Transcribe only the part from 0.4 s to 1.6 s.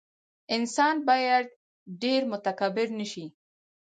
انسان باید